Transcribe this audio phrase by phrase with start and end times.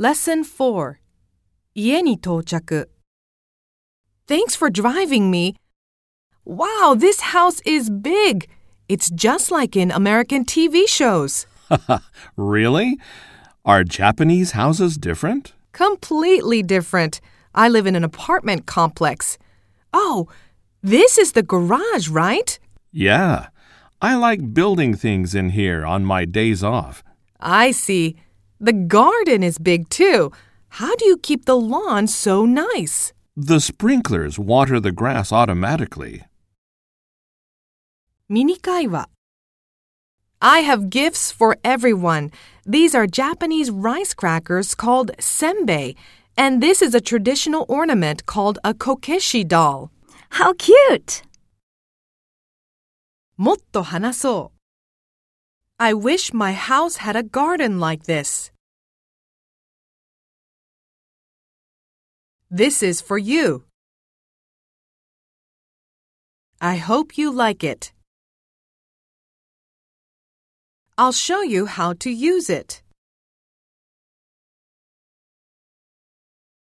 [0.00, 0.95] Lesson 4
[1.75, 2.89] 家に到着
[4.27, 5.55] Thanks for driving me.
[6.45, 8.47] Wow, this house is big.
[8.87, 11.45] It's just like in American TV shows.
[12.35, 12.97] really?
[13.63, 15.53] Are Japanese houses different?
[15.71, 17.21] Completely different.
[17.53, 19.37] I live in an apartment complex.
[19.93, 20.27] Oh,
[20.81, 22.57] this is the garage, right?
[22.91, 23.47] Yeah.
[24.01, 27.03] I like building things in here on my days off.
[27.39, 28.15] I see.
[28.60, 30.32] The garden is big too.
[30.80, 33.12] How do you keep the lawn so nice?
[33.36, 36.24] The sprinklers water the grass automatically.
[38.28, 39.08] ミニ会話
[40.40, 42.30] I have gifts for everyone.
[42.66, 45.94] These are Japanese rice crackers called senbei,
[46.36, 49.90] and this is a traditional ornament called a kokeshi doll.
[50.30, 51.22] How cute!
[53.36, 54.56] もっと話そう。
[55.78, 58.50] I wish my house had a garden like this.
[62.53, 63.63] This is for you.
[66.59, 67.93] I hope you like it.
[70.97, 72.81] I'll show you how to use it.